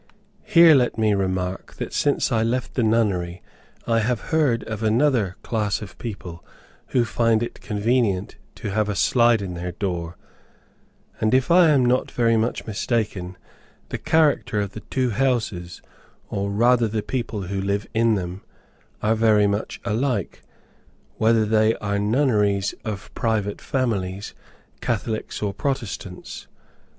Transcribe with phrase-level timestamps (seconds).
[0.45, 3.43] Here let me remark, that since I left the nunnery,
[3.85, 6.43] I have heard of another class of people
[6.87, 10.17] who find it convenient to have a slide in their door;
[11.19, 13.37] and if I am not very much mistaken,
[13.89, 15.83] the character of the two houses,
[16.31, 18.41] or rather the people who live in them,
[19.03, 20.41] are very much alike,
[21.17, 24.33] whether they are nunneries of private families,
[24.79, 26.47] Catholics or Protestants.